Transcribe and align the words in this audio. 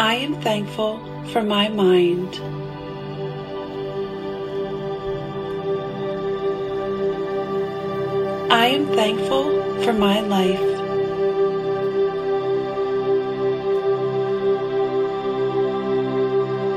I 0.00 0.14
am 0.14 0.40
thankful 0.40 1.00
for 1.32 1.42
my 1.42 1.68
mind. 1.68 2.36
I 8.48 8.66
am 8.68 8.86
thankful 8.94 9.82
for 9.82 9.92
my 9.92 10.20
life. 10.20 10.60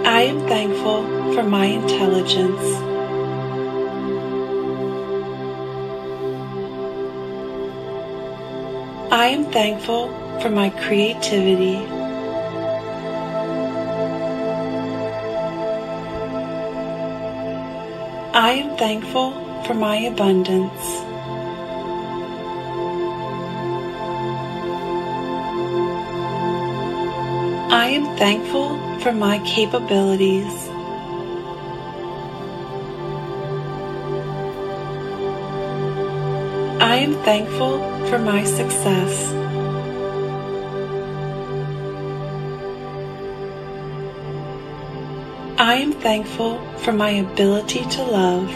I 0.08 0.22
am 0.24 0.40
thankful 0.48 1.04
for 1.36 1.44
my 1.44 1.66
intelligence. 1.66 2.66
I 9.12 9.28
am 9.28 9.46
thankful 9.52 10.08
for 10.42 10.50
my 10.50 10.72
creativity. 10.72 12.01
I 18.42 18.54
am 18.54 18.76
thankful 18.76 19.34
for 19.66 19.76
my 19.76 19.98
abundance. 19.98 20.86
I 27.72 27.90
am 27.98 28.18
thankful 28.18 28.70
for 29.02 29.12
my 29.12 29.38
capabilities. 29.46 30.56
I 36.82 36.96
am 36.96 37.14
thankful 37.24 37.78
for 38.08 38.18
my 38.18 38.44
success. 38.44 39.51
I 45.62 45.76
am 45.76 45.94
thankful 45.94 46.60
for 46.78 46.92
my 46.92 47.12
ability 47.12 47.86
to 47.86 48.02
love. 48.02 48.50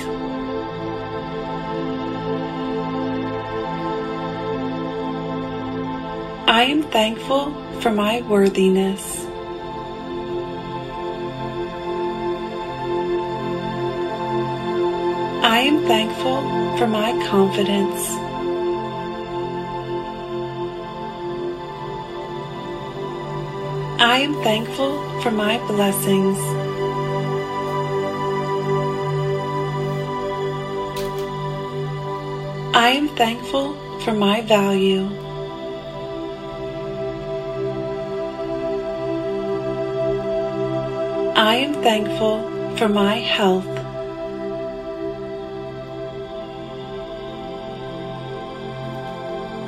I 6.49 6.63
am 6.63 6.81
thankful 6.81 7.53
for 7.79 7.91
my 7.91 8.21
worthiness. 8.21 9.23
I 15.45 15.59
am 15.59 15.85
thankful 15.85 16.41
for 16.79 16.87
my 16.87 17.11
confidence. 17.29 18.01
I 24.01 24.21
am 24.23 24.33
thankful 24.41 25.21
for 25.21 25.29
my 25.29 25.59
blessings. 25.67 26.64
I 32.85 32.89
am 32.89 33.07
thankful 33.07 33.73
for 34.01 34.13
my 34.13 34.41
value. 34.41 35.05
I 41.35 41.55
am 41.65 41.73
thankful 41.81 42.35
for 42.77 42.87
my 42.87 43.15
health. 43.15 43.65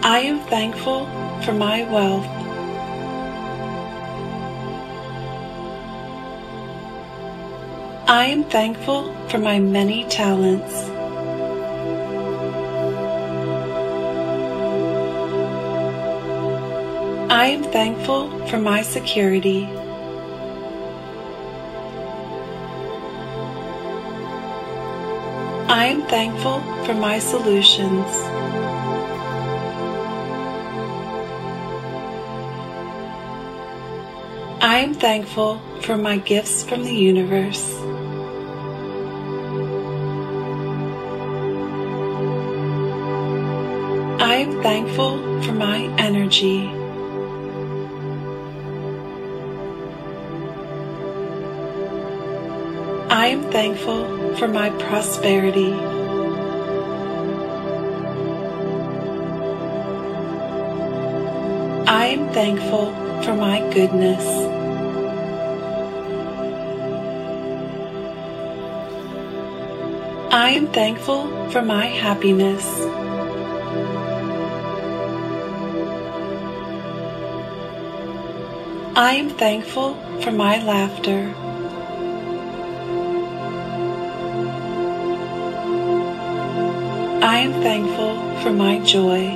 I 0.03 0.19
am 0.19 0.39
thankful 0.52 1.07
for 1.41 1.53
my 1.53 1.91
wealth. 1.95 2.27
I 8.07 8.25
am 8.25 8.43
thankful 8.43 9.11
for 9.27 9.39
my 9.39 9.58
many 9.58 10.03
talents. 10.03 10.96
I 17.30 17.48
am 17.48 17.61
thankful 17.61 18.30
for 18.48 18.58
my 18.58 18.82
security. 18.82 19.65
I 25.67 25.87
am 25.87 26.04
thankful 26.04 26.61
for 26.86 26.93
my 26.93 27.20
solutions. 27.20 28.08
I 34.61 34.77
am 34.80 34.93
thankful 34.93 35.60
for 35.82 35.98
my 35.98 36.20
gifts 36.20 36.64
from 36.64 36.86
the 36.86 36.95
universe. 36.95 37.73
I 44.21 44.36
am 44.36 44.64
thankful 44.64 45.42
for 45.43 45.52
my 45.52 45.93
energy. 45.98 46.86
I 53.27 53.32
am 53.32 53.52
thankful 53.52 54.38
for 54.38 54.48
my 54.48 54.70
prosperity. 54.70 55.73
I 61.86 62.05
am 62.16 62.30
thankful 62.32 62.86
for 63.23 63.33
my 63.36 63.60
goodness. 63.73 64.23
I 70.32 70.52
am 70.52 70.67
thankful 70.67 71.49
for 71.52 71.61
my 71.61 71.86
happiness. 71.87 72.66
I 78.95 79.16
am 79.16 79.30
thankful 79.32 79.95
for 80.21 80.32
my 80.32 80.64
laughter. 80.64 81.36
I 87.37 87.42
am 87.42 87.53
thankful 87.61 88.14
for 88.42 88.52
my 88.52 88.80
joy. 88.80 89.27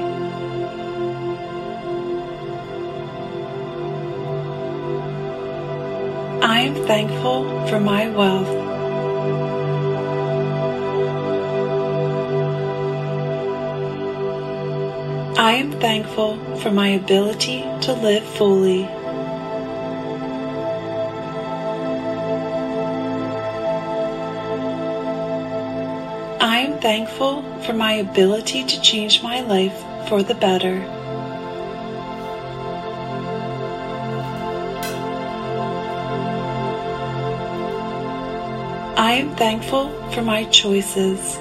I 6.42 6.62
am 6.62 6.74
thankful 6.88 7.68
for 7.68 7.80
my 7.80 8.10
wealth. 8.10 8.48
I 15.38 15.52
am 15.62 15.72
thankful 15.74 16.38
for 16.56 16.72
my 16.72 16.88
ability 16.88 17.62
to 17.82 17.94
live 17.94 18.24
fully. 18.24 18.90
Thankful 26.82 27.44
for 27.62 27.74
my 27.74 27.94
ability 27.94 28.64
to 28.64 28.82
change 28.82 29.22
my 29.22 29.42
life 29.42 29.78
for 30.10 30.24
the 30.24 30.34
better. 30.34 30.84
I 38.98 39.14
am 39.14 39.36
thankful 39.36 39.90
for 40.12 40.24
my 40.24 40.46
choices. 40.46 41.38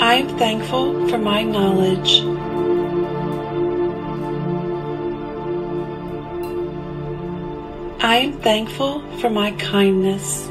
I 0.00 0.14
am 0.14 0.28
thankful 0.36 1.08
for 1.08 1.16
my 1.16 1.42
knowledge. 1.42 2.41
I 8.12 8.16
am 8.16 8.32
thankful 8.40 9.00
for 9.20 9.30
my 9.30 9.52
kindness. 9.52 10.46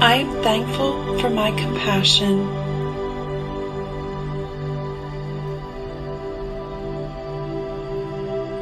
I 0.00 0.14
am 0.22 0.30
thankful 0.44 1.18
for 1.18 1.30
my 1.30 1.50
compassion. 1.50 2.46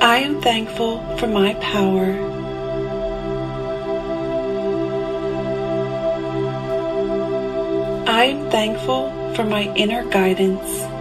I 0.01 0.17
am 0.25 0.41
thankful 0.41 1.19
for 1.19 1.27
my 1.27 1.53
power. 1.61 2.09
I 8.09 8.25
am 8.25 8.51
thankful 8.51 9.35
for 9.35 9.45
my 9.45 9.65
inner 9.75 10.05
guidance. 10.09 10.98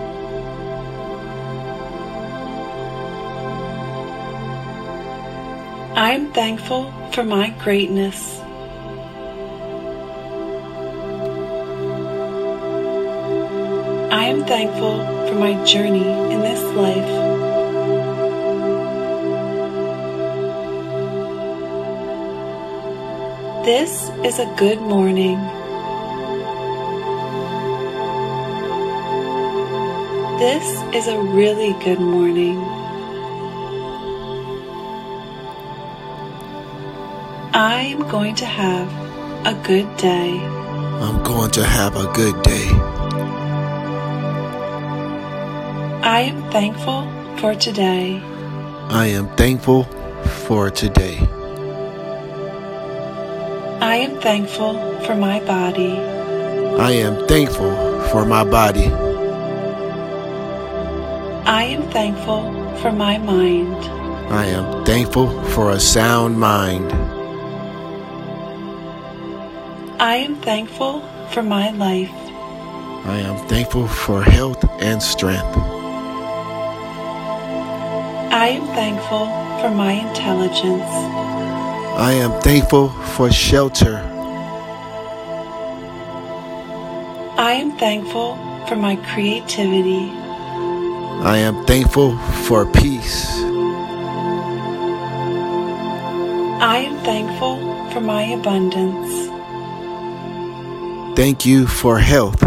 I 5.97 6.11
am 6.11 6.31
thankful 6.31 6.93
for 7.11 7.23
my 7.23 7.49
greatness. 7.57 8.37
I 14.13 14.25
am 14.25 14.45
thankful 14.45 14.99
for 15.27 15.33
my 15.33 15.65
journey 15.65 16.07
in 16.31 16.41
this 16.41 16.61
life. 16.77 17.09
This 23.65 24.11
is 24.23 24.37
a 24.37 24.45
good 24.55 24.79
morning. 24.79 25.39
This 30.37 30.63
is 30.93 31.07
a 31.07 31.17
really 31.17 31.73
good 31.83 31.99
morning. 31.99 32.76
I 37.57 37.81
am 37.89 38.07
going 38.07 38.35
to 38.35 38.45
have 38.45 38.87
a 39.43 39.59
good 39.65 39.97
day. 39.97 40.37
I'm 41.01 41.23
going 41.23 41.49
to 41.57 41.63
have 41.63 41.95
a 41.95 42.05
good 42.13 42.39
day. 42.43 42.69
I 46.03 46.19
am 46.29 46.51
thankful 46.51 47.01
for 47.37 47.55
today. 47.55 48.21
I 48.89 49.07
am 49.07 49.35
thankful 49.35 49.85
for 50.45 50.69
today. 50.69 51.17
I 53.81 53.95
am 54.05 54.21
thankful 54.21 54.73
for 55.07 55.15
my 55.15 55.39
body. 55.39 55.97
I 56.77 56.91
am 56.91 57.25
thankful 57.25 57.73
for 58.11 58.23
my 58.23 58.43
body. 58.43 58.85
I 61.49 61.63
am 61.63 61.89
thankful 61.89 62.53
for 62.77 62.91
my 62.91 63.17
mind. 63.17 63.83
I 64.31 64.45
am 64.45 64.85
thankful 64.85 65.41
for 65.55 65.71
a 65.71 65.79
sound 65.79 66.39
mind. 66.39 67.06
I 69.99 70.17
am 70.17 70.35
thankful 70.35 71.01
for 71.31 71.41
my 71.41 71.71
life. 71.71 72.11
I 73.05 73.17
am 73.25 73.35
thankful 73.47 73.87
for 73.87 74.21
health 74.21 74.63
and 74.79 75.01
strength. 75.01 75.57
I 78.31 78.49
am 78.49 78.67
thankful 78.75 79.25
for 79.59 79.71
my 79.71 79.93
intelligence. 79.93 80.85
I 81.97 82.11
am 82.13 82.39
thankful 82.41 82.89
for 82.89 83.31
shelter. 83.31 83.97
I 87.39 87.53
am 87.53 87.71
thankful 87.79 88.35
for 88.67 88.75
my 88.75 88.97
creativity. 88.97 90.11
I 91.25 91.37
am 91.37 91.65
thankful 91.65 92.15
for 92.45 92.67
peace. 92.71 93.25
I 96.61 96.85
am 96.85 96.97
thankful 97.03 97.57
for 97.91 97.99
my 97.99 98.21
abundance. 98.21 99.36
Thank 101.17 101.47
you 101.47 101.65
for 101.65 101.97
health. 101.97 102.43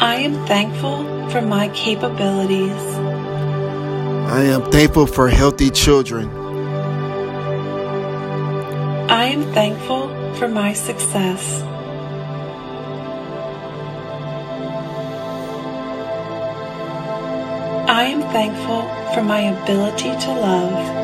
I 0.00 0.14
am 0.24 0.46
thankful 0.46 1.04
for 1.28 1.42
my 1.42 1.68
capabilities. 1.74 2.82
I 4.32 4.44
am 4.44 4.62
thankful 4.70 5.06
for 5.06 5.28
healthy 5.28 5.68
children. 5.68 6.30
I 9.10 9.24
am 9.24 9.42
thankful 9.52 10.08
for 10.36 10.48
my 10.48 10.72
success. 10.72 11.60
I 17.90 18.04
am 18.04 18.22
thankful 18.32 18.82
for 19.12 19.22
my 19.22 19.40
ability 19.40 20.12
to 20.24 20.30
love. 20.32 20.99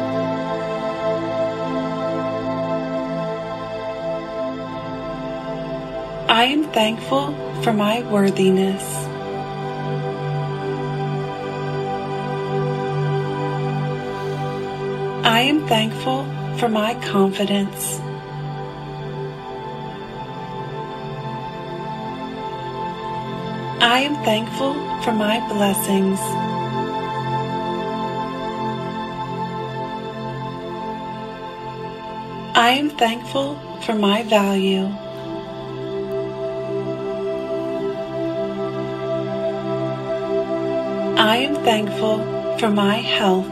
I 6.37 6.45
am 6.45 6.65
thankful 6.65 7.33
for 7.63 7.73
my 7.73 8.03
worthiness. 8.13 8.85
I 15.25 15.41
am 15.49 15.67
thankful 15.67 16.27
for 16.59 16.69
my 16.69 16.93
confidence. 16.97 17.99
I 23.81 24.01
am 24.01 24.23
thankful 24.23 24.75
for 25.05 25.13
my 25.13 25.41
blessings. 25.49 26.21
I 32.55 32.77
am 32.79 32.91
thankful 32.91 33.59
for 33.81 33.95
my 33.95 34.23
value. 34.25 34.93
I 41.19 41.37
am 41.39 41.55
thankful 41.65 42.19
for 42.59 42.69
my 42.69 42.97
health. 42.97 43.49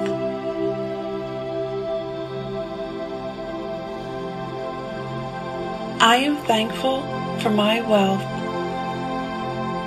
I 5.99 6.16
am 6.16 6.37
thankful 6.44 7.00
for 7.40 7.49
my 7.49 7.81
wealth. 7.81 8.20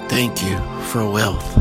Thank 0.09 0.41
you 0.41 0.57
for 0.85 1.07
wealth. 1.07 1.56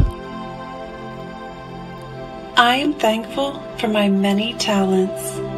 I 2.57 2.77
am 2.77 2.95
thankful 2.95 3.61
for 3.79 3.89
my 3.89 4.09
many 4.09 4.55
talents. 4.55 5.56